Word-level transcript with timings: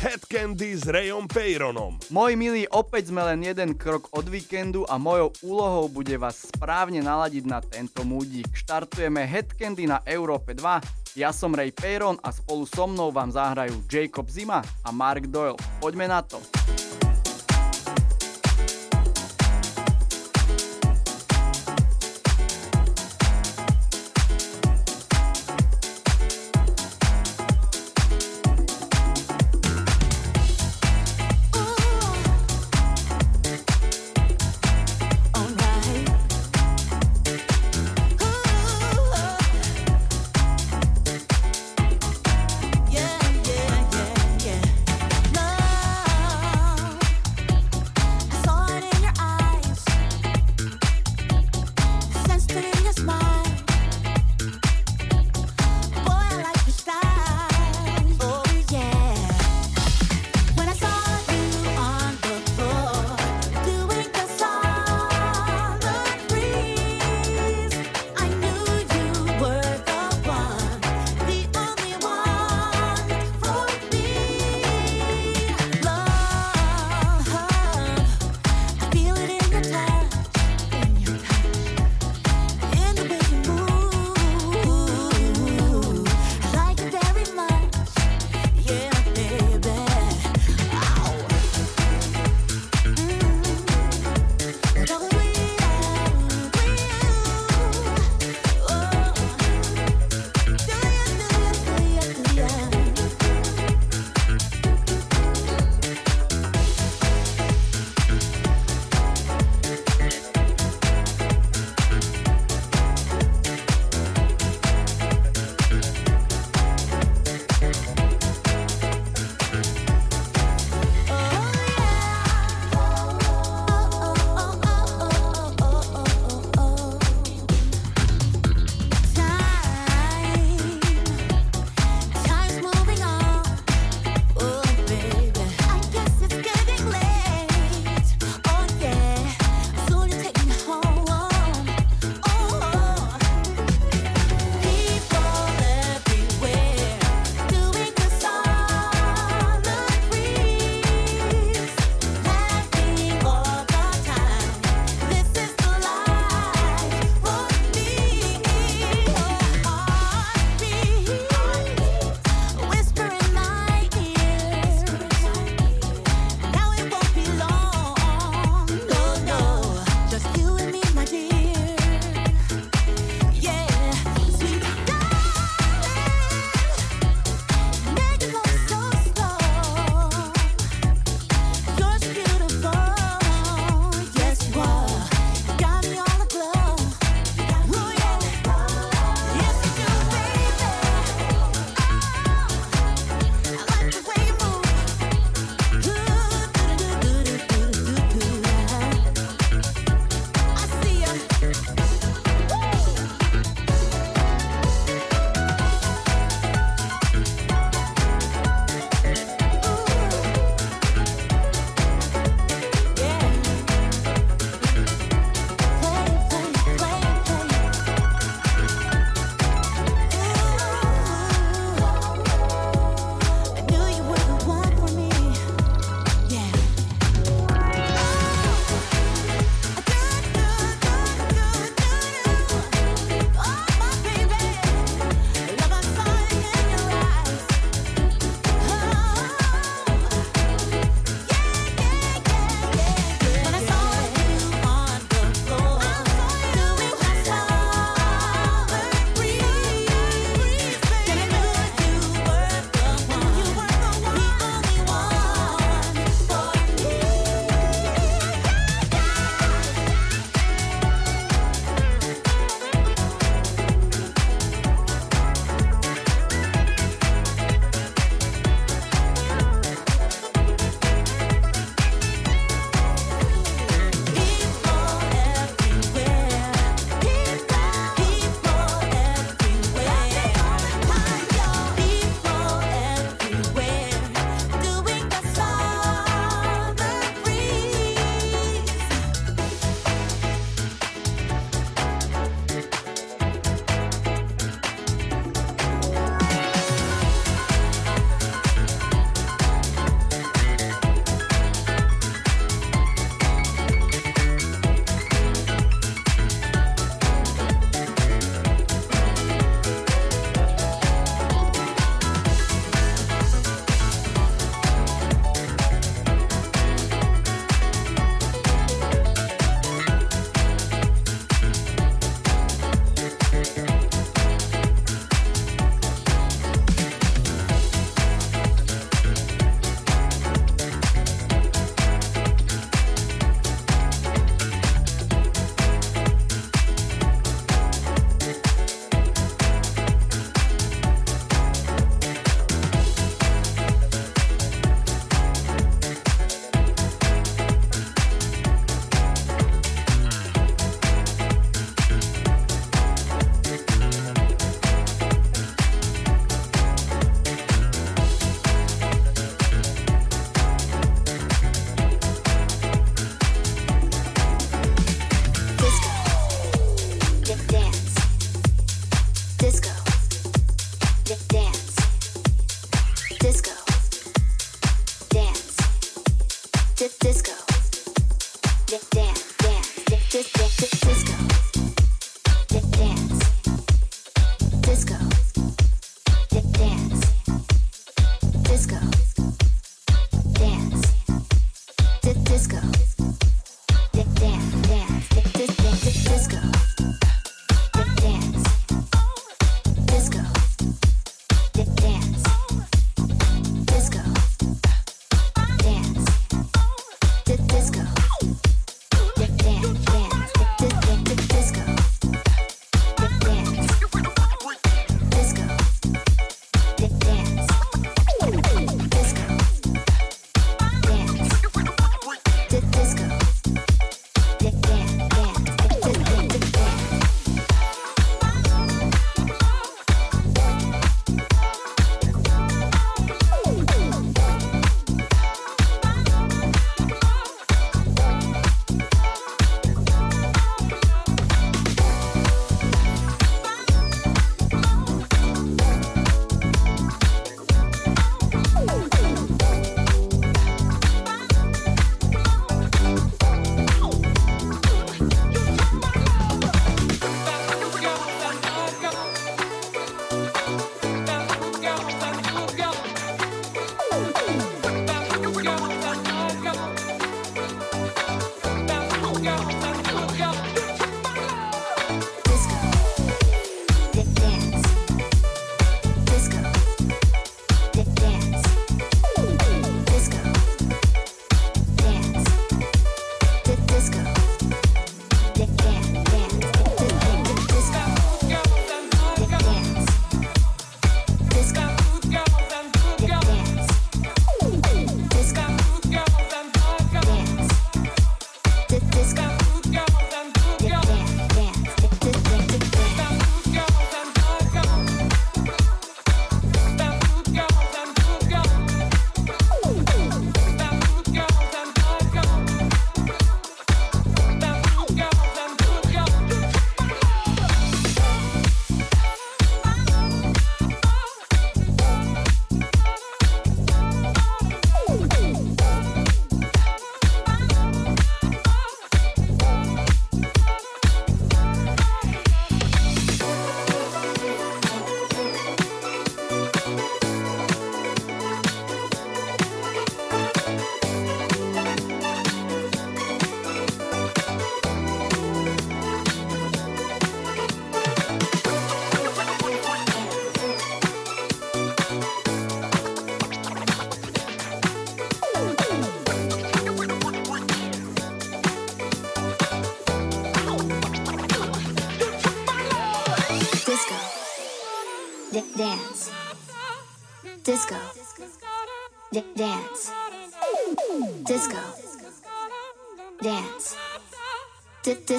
Head 0.00 0.32
Candy 0.32 0.72
s 0.72 0.88
Rayom 0.88 1.28
Peyronom. 1.28 2.00
Moji 2.08 2.32
milí, 2.32 2.64
opäť 2.72 3.12
sme 3.12 3.20
len 3.20 3.44
jeden 3.44 3.76
krok 3.76 4.08
od 4.16 4.24
víkendu 4.32 4.88
a 4.88 4.96
mojou 4.96 5.28
úlohou 5.44 5.92
bude 5.92 6.16
vás 6.16 6.48
správne 6.48 7.04
naladiť 7.04 7.44
na 7.44 7.60
tento 7.60 8.00
múdik. 8.08 8.48
Štartujeme 8.48 9.28
Head 9.28 9.60
Candy 9.60 9.84
na 9.84 10.00
Európe 10.08 10.56
2, 10.56 11.20
ja 11.20 11.36
som 11.36 11.52
Ray 11.52 11.68
Peyron 11.68 12.16
a 12.24 12.32
spolu 12.32 12.64
so 12.64 12.88
mnou 12.88 13.12
vám 13.12 13.28
zahrajú 13.28 13.76
Jacob 13.84 14.24
Zima 14.32 14.64
a 14.80 14.88
Mark 14.88 15.28
Doyle. 15.28 15.60
Poďme 15.84 16.08
na 16.08 16.24
to. 16.24 16.40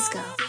go. 0.09 0.40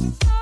Bye. 0.00 0.39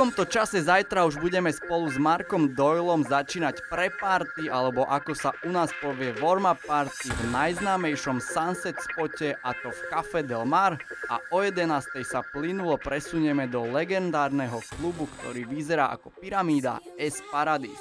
Takomto 0.00 0.24
čase 0.24 0.64
zajtra 0.64 1.04
už 1.04 1.20
budeme 1.20 1.52
spolu 1.52 1.84
s 1.92 2.00
Markom 2.00 2.56
Doylom 2.56 3.04
začínať 3.04 3.68
pre-party, 3.68 4.48
alebo 4.48 4.88
ako 4.88 5.12
sa 5.12 5.36
u 5.44 5.52
nás 5.52 5.68
povie 5.76 6.16
warm-up 6.16 6.56
party 6.64 7.12
v 7.12 7.22
najznámejšom 7.28 8.16
Sunset 8.16 8.80
spote 8.80 9.36
a 9.36 9.52
to 9.52 9.68
v 9.68 9.80
Café 9.92 10.24
Del 10.24 10.48
Mar 10.48 10.80
a 11.12 11.20
o 11.28 11.44
11. 11.44 12.00
sa 12.00 12.24
plynulo 12.24 12.80
presunieme 12.80 13.44
do 13.44 13.68
legendárneho 13.68 14.64
klubu, 14.80 15.04
ktorý 15.20 15.44
vyzerá 15.44 15.92
ako 15.92 16.16
pyramída 16.16 16.80
S 16.96 17.20
Paradis. 17.28 17.76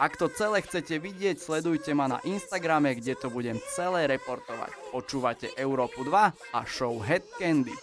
Ak 0.00 0.16
to 0.16 0.32
celé 0.32 0.64
chcete 0.64 0.96
vidieť, 0.96 1.36
sledujte 1.36 1.92
ma 1.92 2.08
na 2.08 2.16
Instagrame, 2.24 2.96
kde 2.96 3.12
to 3.12 3.28
budem 3.28 3.60
celé 3.76 4.08
reportovať. 4.08 4.72
Počúvate 4.88 5.52
Európu 5.52 6.00
2 6.00 6.32
a 6.32 6.60
show 6.64 6.96
Head 7.04 7.28
Candy. 7.36 7.76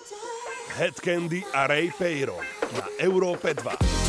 Head 0.73 0.97
Candy 0.97 1.45
a 1.53 1.69
Ray 1.69 1.93
Peyron 1.93 2.54
na 2.73 2.87
Európe 2.97 3.53
2. 3.53 4.04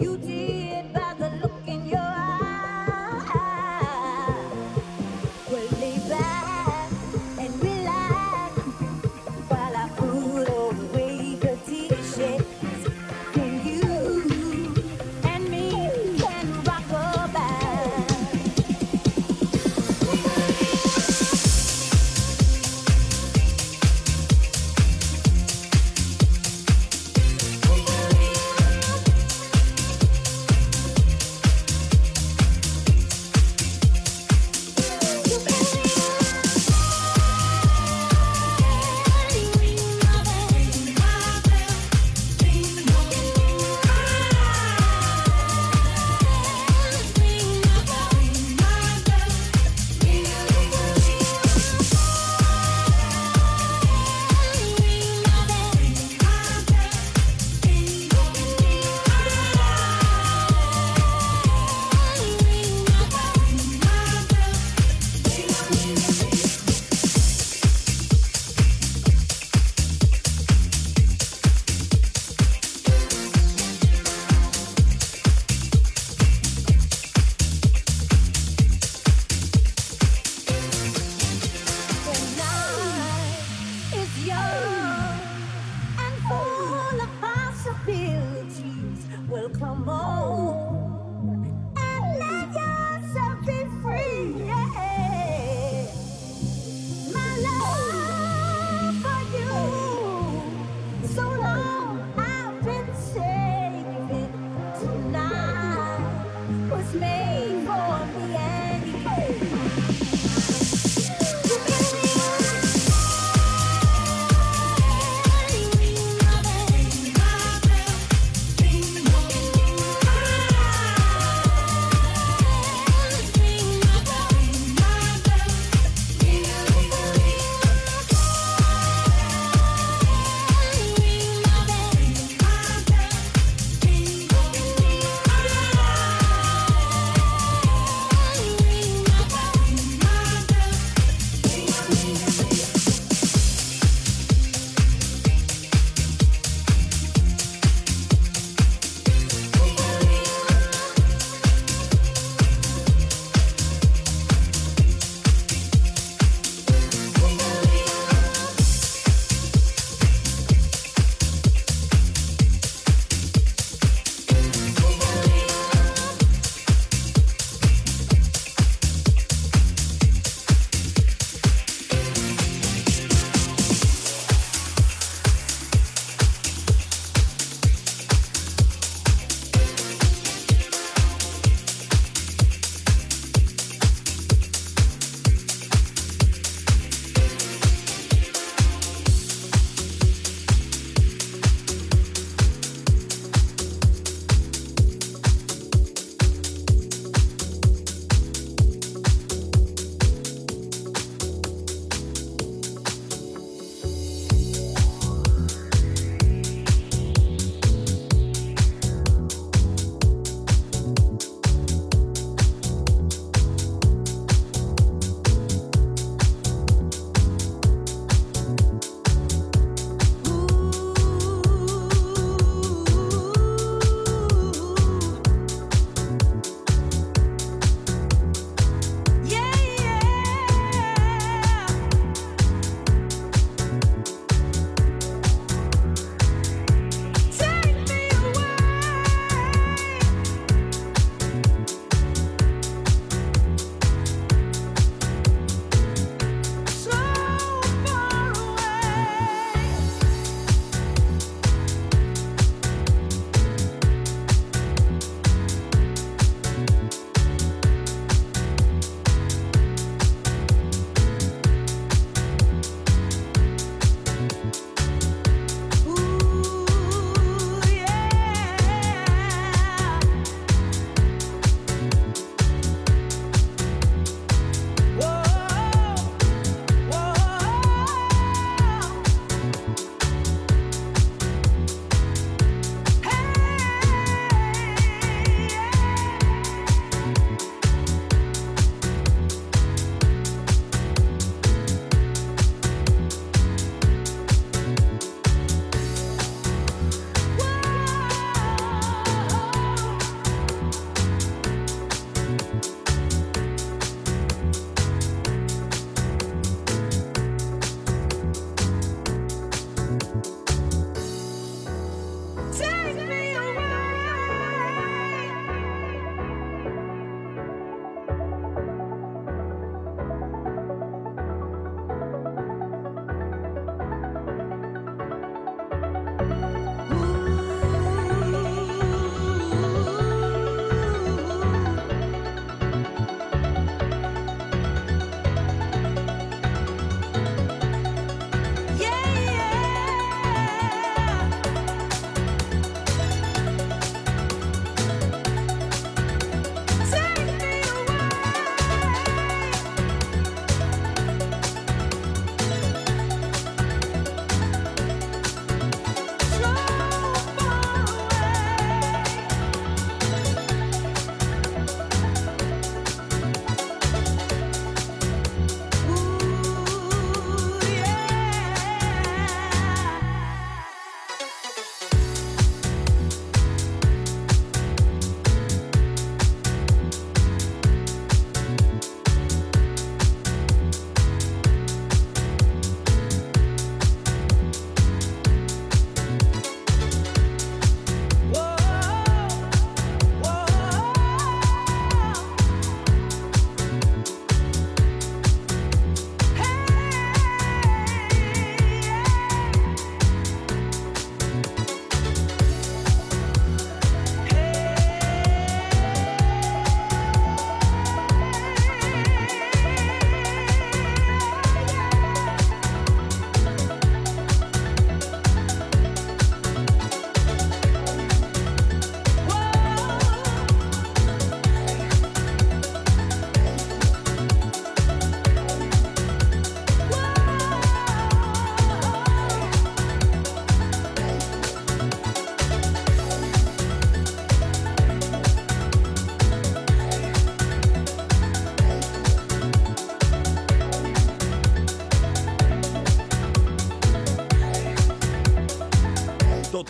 You 0.00 0.33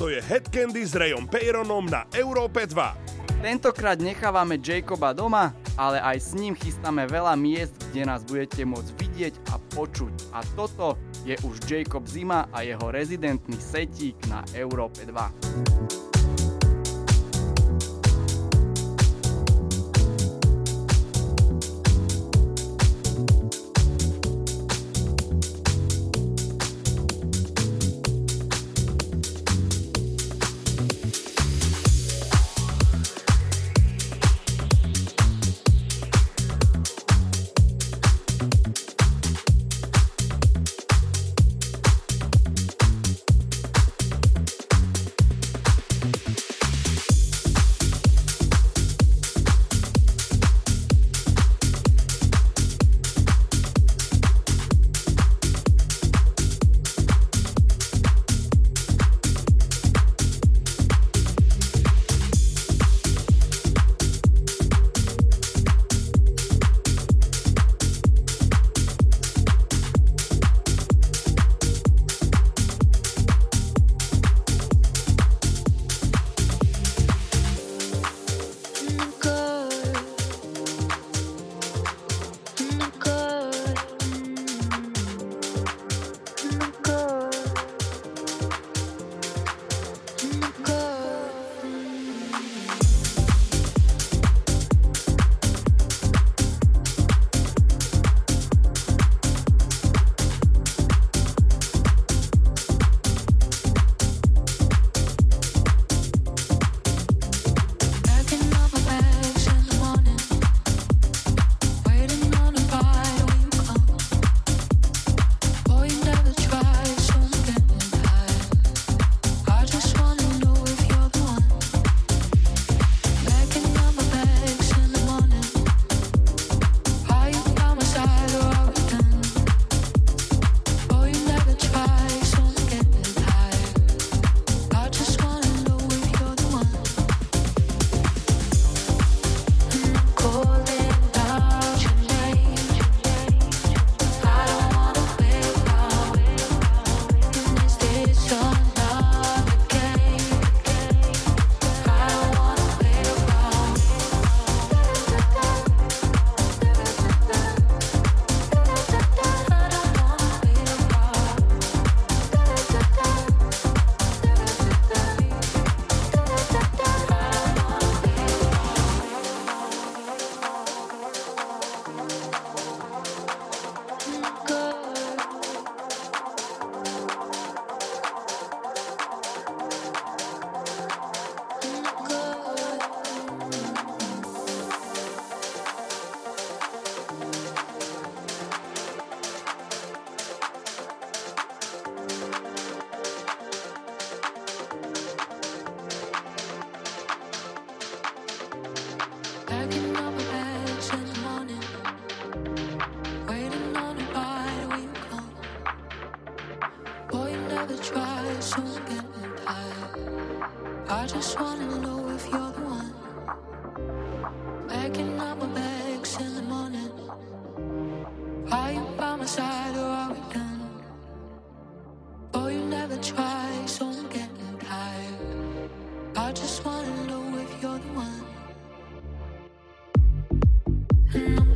Toto 0.04 0.20
je 0.20 0.20
Headcandy 0.20 0.84
s 0.84 0.92
Rayom 0.92 1.24
Peyronom 1.24 1.88
na 1.88 2.04
Európe 2.12 2.68
2. 2.68 3.40
Tentokrát 3.40 3.96
nechávame 3.96 4.60
Jacoba 4.60 5.16
doma, 5.16 5.56
ale 5.80 5.96
aj 5.96 6.20
s 6.20 6.30
ním 6.36 6.52
chystáme 6.52 7.08
veľa 7.08 7.32
miest, 7.40 7.72
kde 7.88 8.12
nás 8.12 8.20
budete 8.20 8.68
môcť 8.68 8.90
vidieť 9.00 9.34
a 9.48 9.56
počuť. 9.72 10.28
A 10.36 10.44
toto 10.52 11.00
je 11.24 11.40
už 11.40 11.56
Jacob 11.64 12.04
Zima 12.04 12.44
a 12.52 12.60
jeho 12.60 12.84
rezidentný 12.92 13.56
setík 13.56 14.20
na 14.28 14.44
Európe 14.52 15.08
2. 15.08 16.13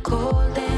cold 0.03 0.68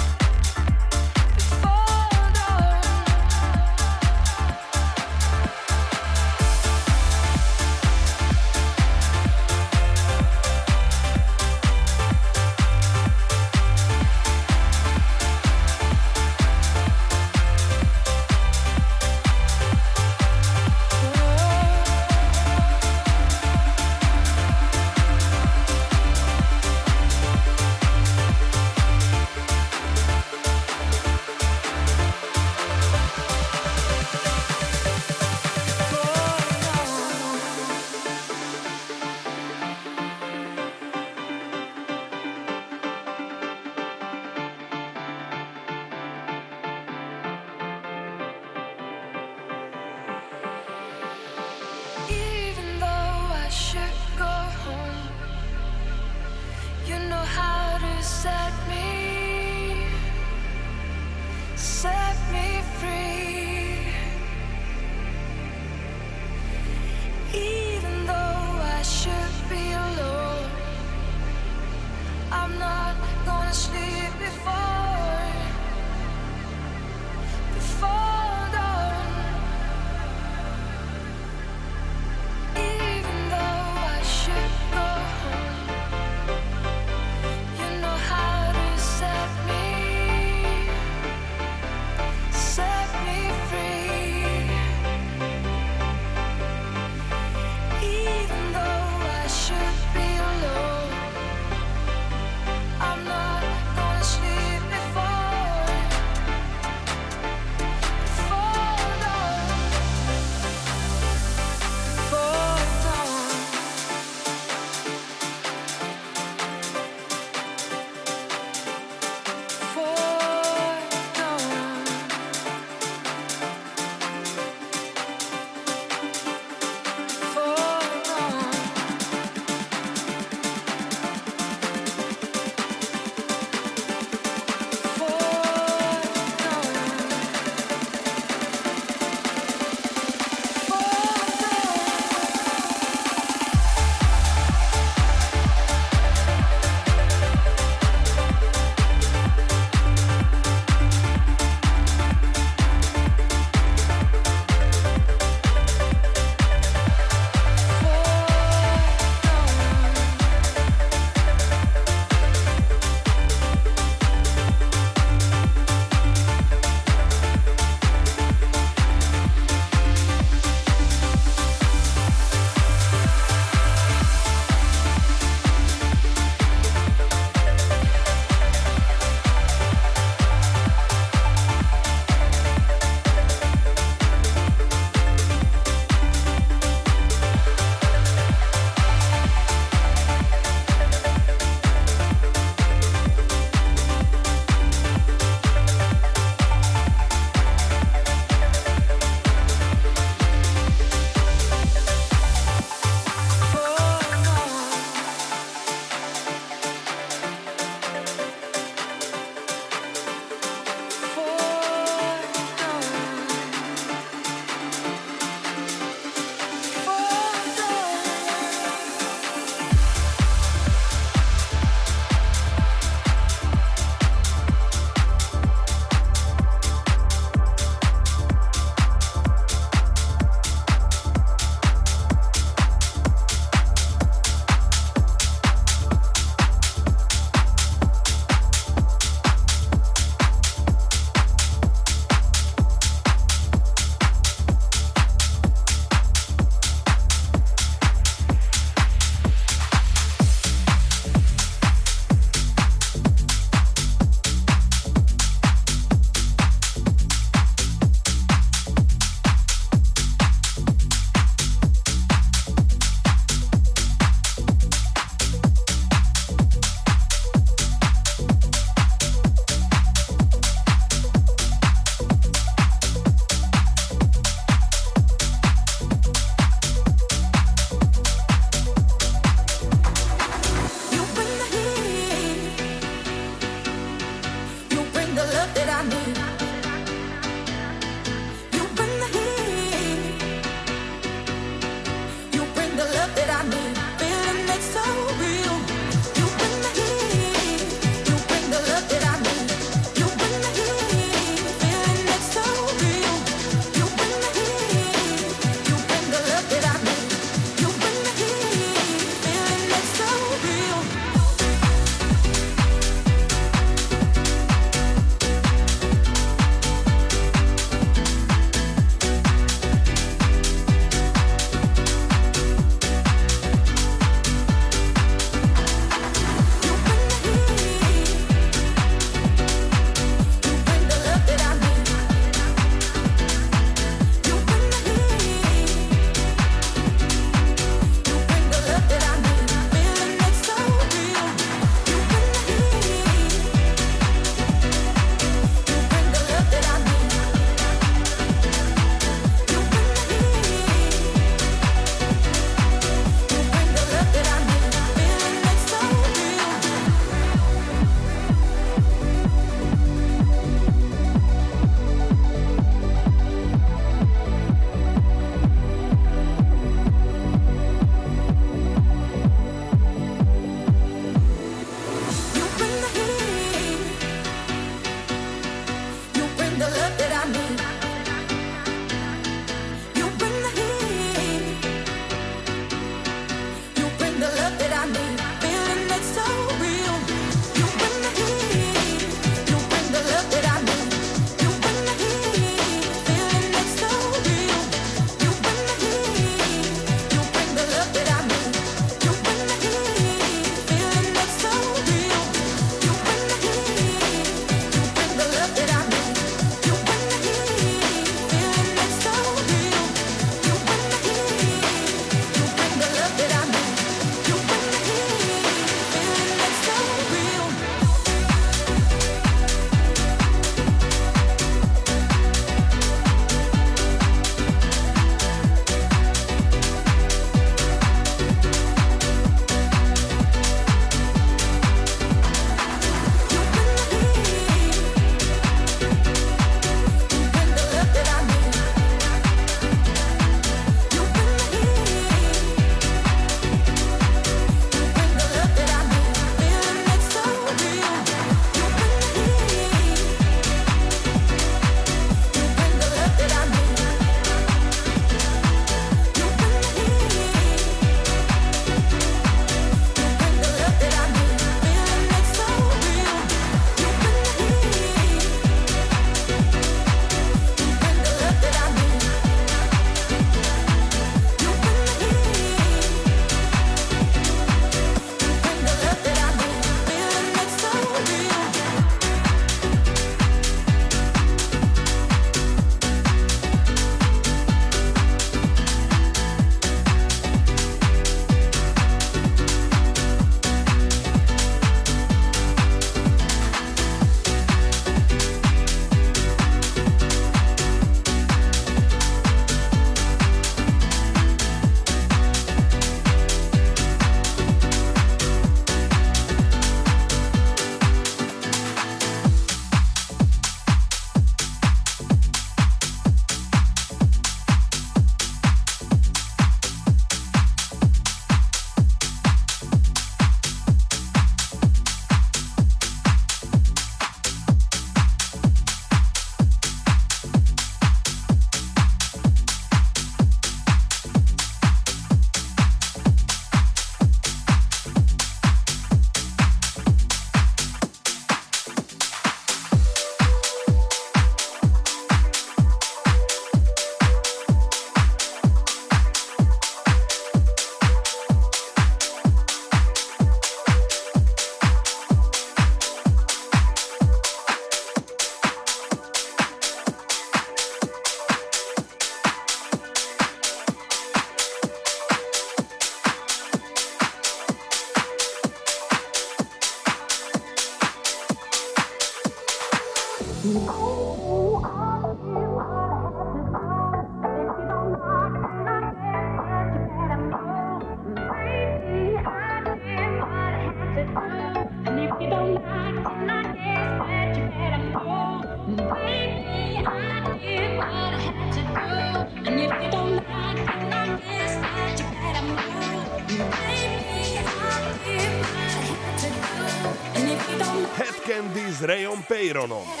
Rayom 599.61 599.85
Peyronom. 599.85 600.00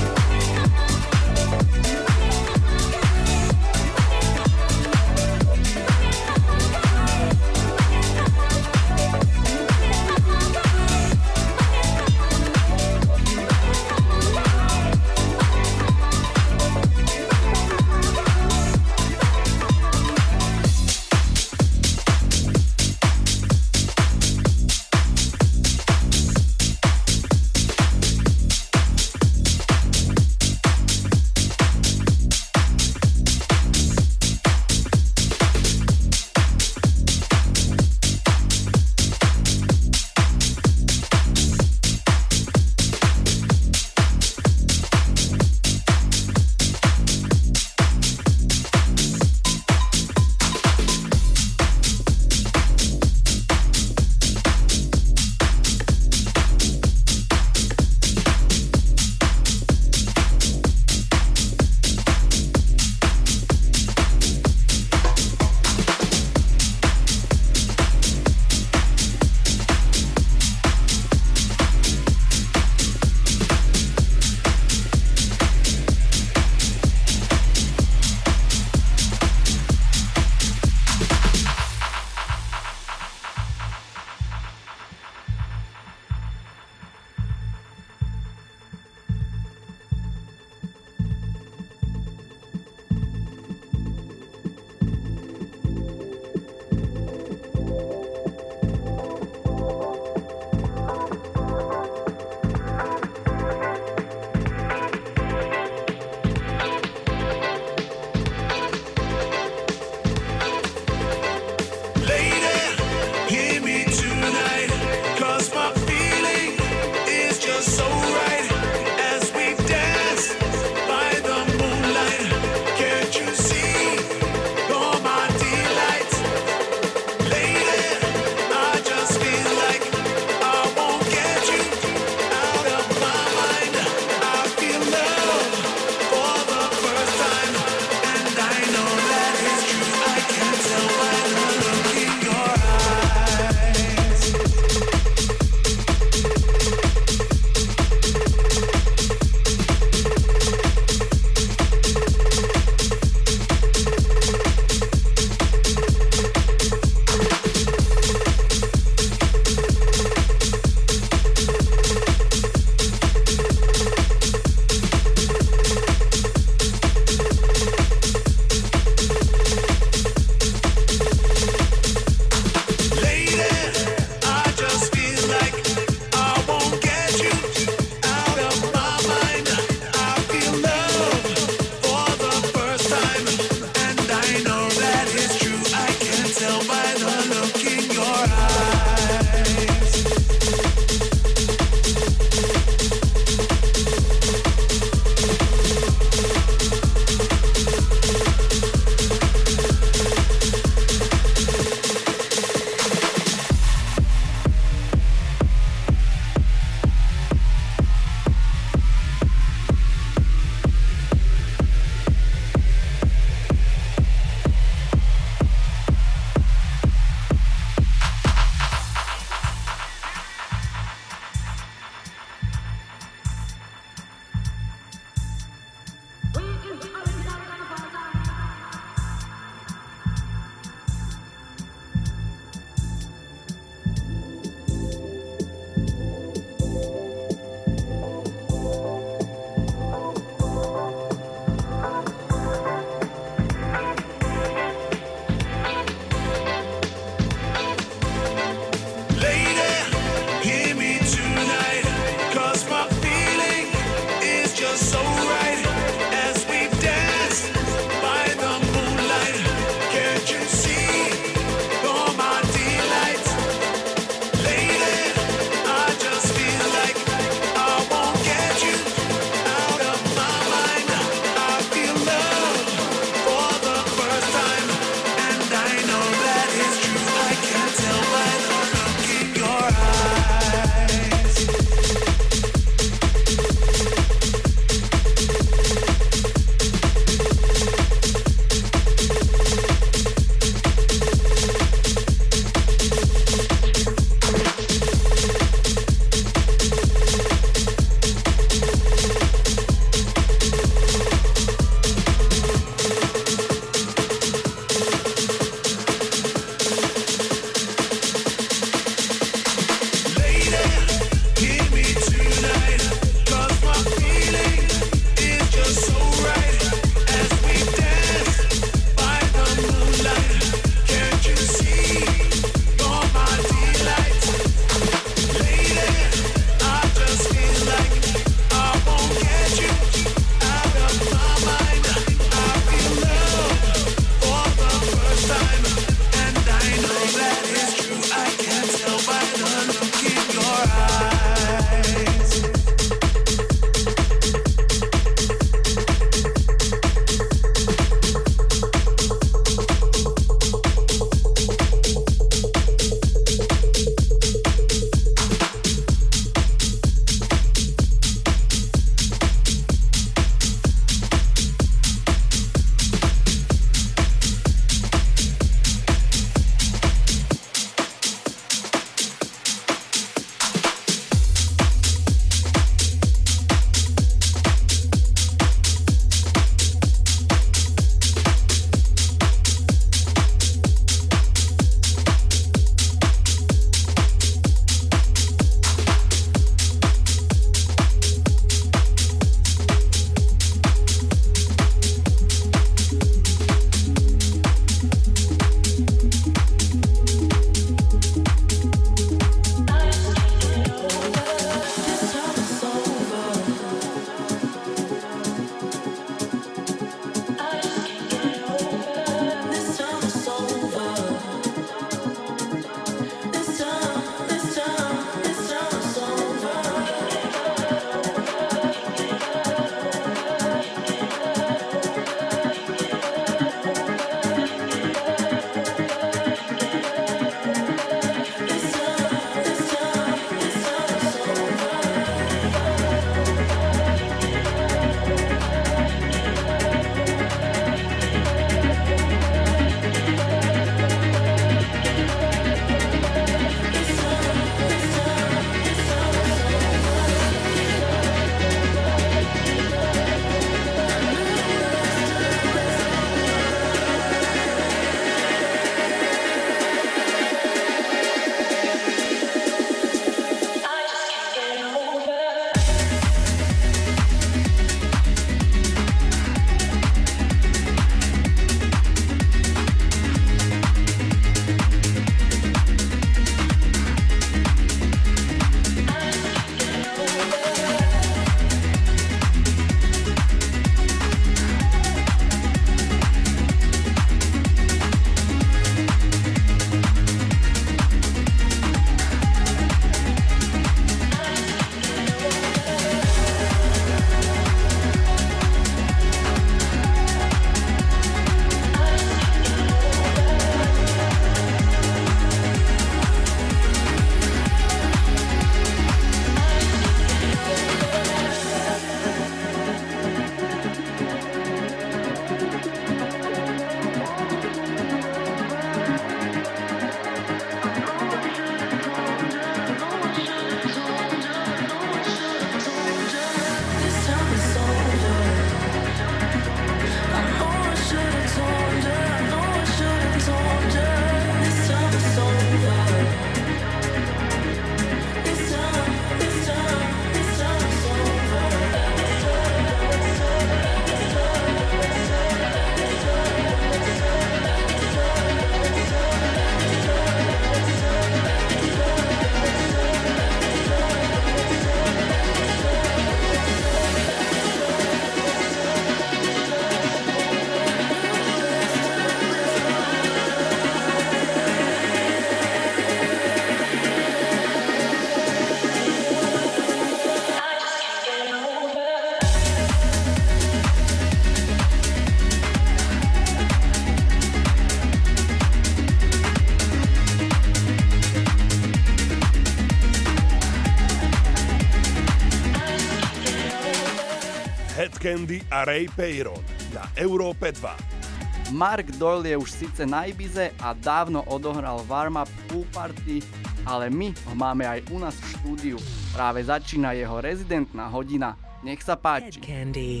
Candy 585.12 585.44
a 585.52 585.68
Ray 585.68 585.92
Peyron 585.92 586.40
na 586.72 586.88
Európe 586.96 587.52
2. 587.52 588.56
Mark 588.56 588.96
Doyle 588.96 589.28
je 589.28 589.36
už 589.36 589.50
síce 589.52 589.84
na 589.84 590.08
Ibize 590.08 590.56
a 590.56 590.72
dávno 590.72 591.20
odohral 591.28 591.84
warm-up 591.84 592.32
pool 592.48 592.64
party, 592.72 593.20
ale 593.68 593.92
my 593.92 594.08
ho 594.08 594.32
máme 594.32 594.64
aj 594.64 594.80
u 594.88 594.96
nás 594.96 595.12
v 595.12 595.28
štúdiu. 595.36 595.78
Práve 596.16 596.48
začína 596.48 596.96
jeho 596.96 597.20
rezidentná 597.20 597.92
hodina. 597.92 598.40
Nech 598.64 598.80
sa 598.80 598.96
páči. 598.96 599.36
Candy. 599.36 600.00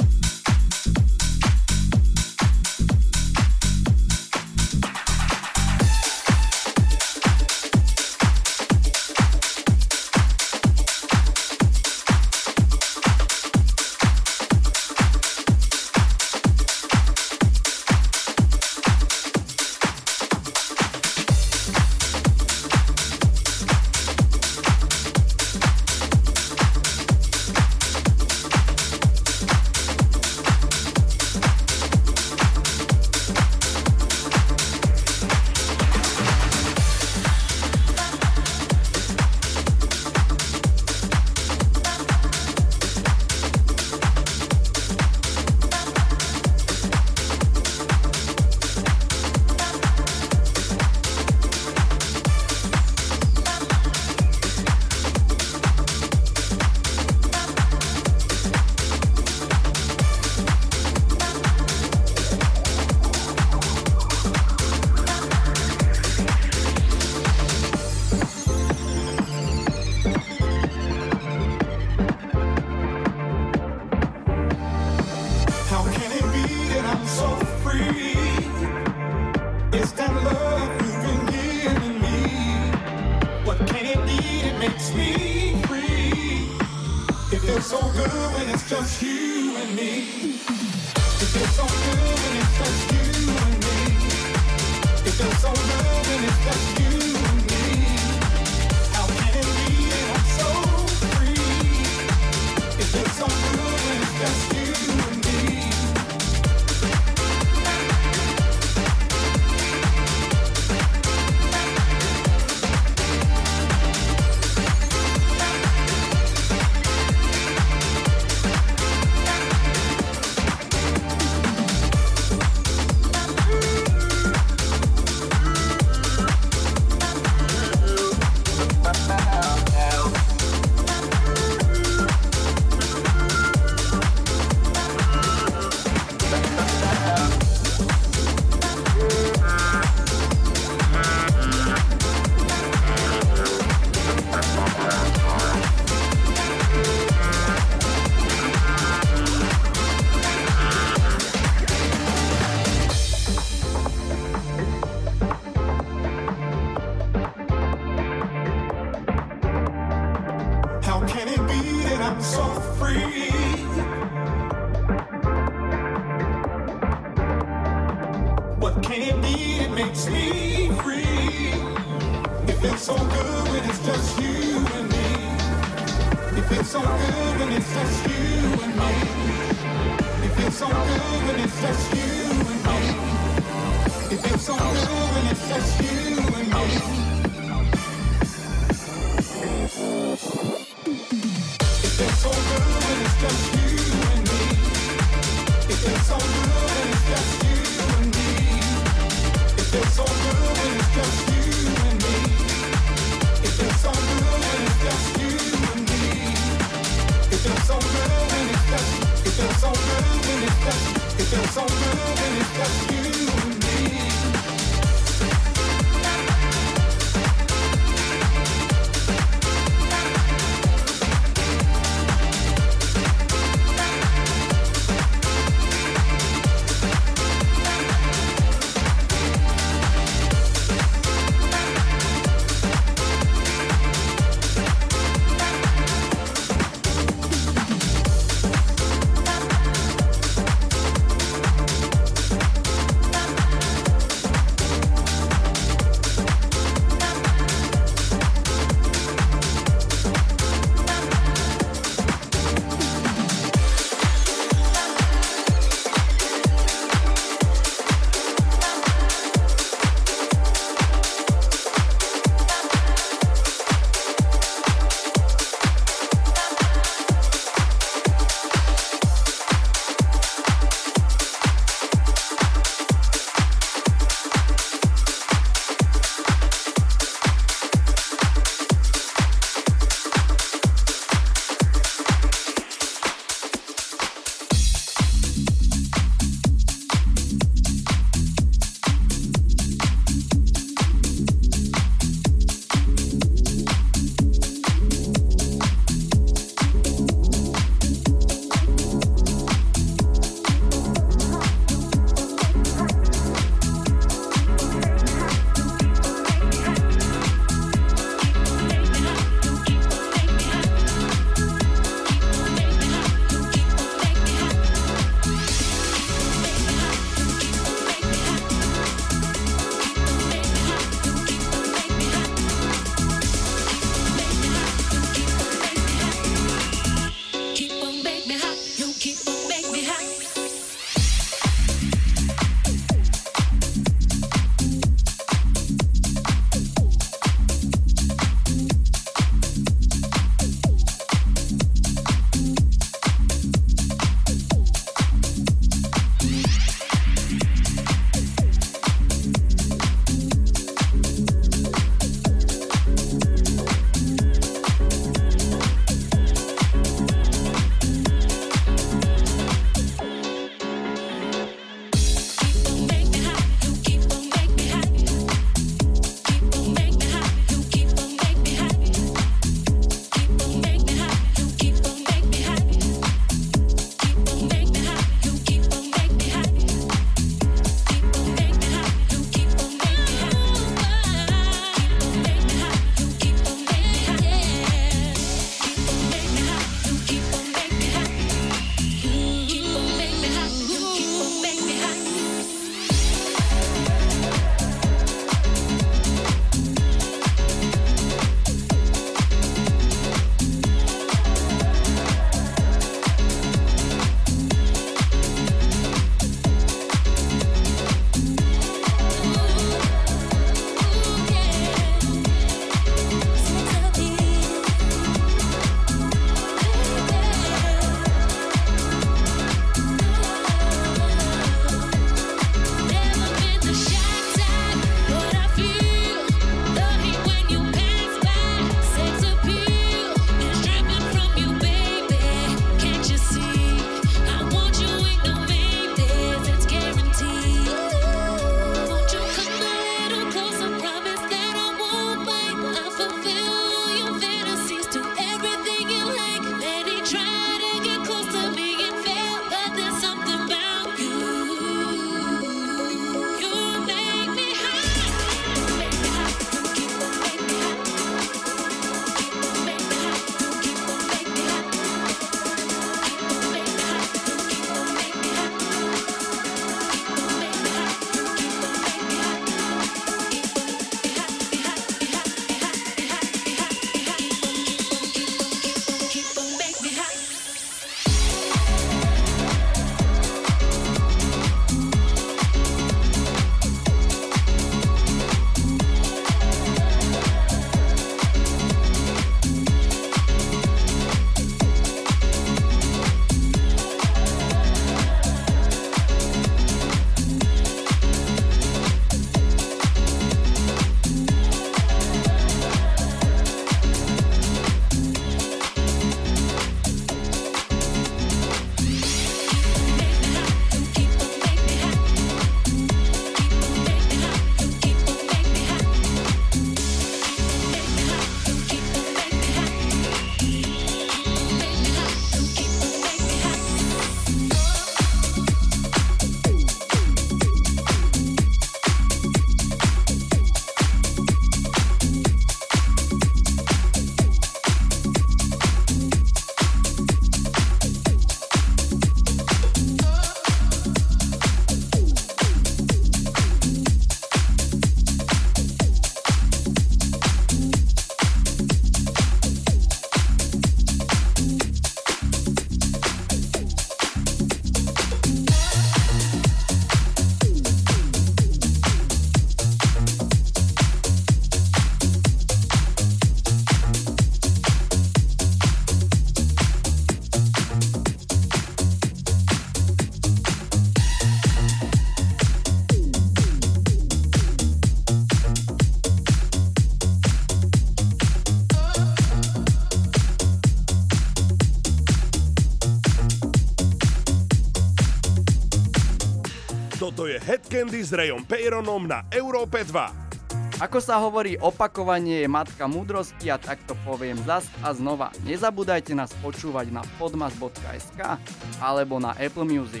Headcandy 587.20 588.00
s 588.00 588.16
Rayom 588.16 588.48
Peyronom 588.48 589.04
na 589.04 589.28
Európe 589.28 589.84
2. 589.84 590.80
Ako 590.80 591.04
sa 591.04 591.20
hovorí, 591.20 591.52
opakovanie 591.60 592.40
je 592.40 592.48
matka 592.48 592.88
múdrosti 592.88 593.52
a 593.52 593.60
takto 593.60 593.92
poviem 594.08 594.40
zas 594.48 594.64
a 594.80 594.96
znova. 594.96 595.28
Nezabúdajte 595.44 596.16
nás 596.16 596.32
počúvať 596.40 596.88
na 596.88 597.04
podmas.sk 597.20 598.40
alebo 598.80 599.20
na 599.20 599.36
Apple 599.36 599.68
Music. 599.68 600.00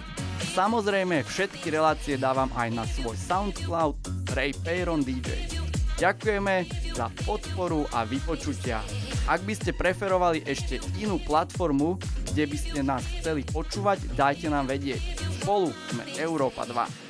Samozrejme, 0.56 1.20
všetky 1.20 1.68
relácie 1.68 2.16
dávam 2.16 2.48
aj 2.56 2.68
na 2.72 2.88
svoj 2.88 3.20
SoundCloud 3.20 4.00
Ray 4.32 4.56
Peyron 4.56 5.04
DJ. 5.04 5.44
Ďakujeme 6.00 6.64
za 6.96 7.12
podporu 7.28 7.84
a 7.92 8.08
vypočutia. 8.08 8.80
Ak 9.28 9.44
by 9.44 9.52
ste 9.52 9.76
preferovali 9.76 10.40
ešte 10.48 10.80
inú 10.96 11.20
platformu, 11.20 12.00
kde 12.32 12.48
by 12.48 12.56
ste 12.56 12.80
nás 12.80 13.04
chceli 13.20 13.44
počúvať, 13.44 14.08
dajte 14.16 14.48
nám 14.48 14.72
vedieť. 14.72 15.20
Spolu 15.44 15.68
sme 15.92 16.08
Európa 16.16 16.64
2. 16.64 17.09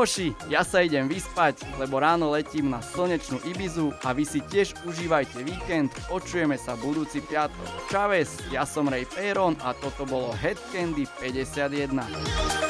Kamoši, 0.00 0.32
ja 0.48 0.64
sa 0.64 0.80
idem 0.80 1.12
vyspať, 1.12 1.60
lebo 1.76 2.00
ráno 2.00 2.32
letím 2.32 2.72
na 2.72 2.80
slnečnú 2.80 3.36
Ibizu 3.44 3.92
a 4.00 4.16
vy 4.16 4.24
si 4.24 4.40
tiež 4.40 4.72
užívajte 4.88 5.44
víkend, 5.44 5.92
počujeme 6.08 6.56
sa 6.56 6.72
budúci 6.72 7.20
piatok. 7.20 7.68
Čaves, 7.92 8.40
ja 8.48 8.64
som 8.64 8.88
Ray 8.88 9.04
Peron 9.04 9.60
a 9.60 9.76
toto 9.76 10.08
bolo 10.08 10.32
Head 10.40 10.56
Candy 10.72 11.04
51. 11.20 12.69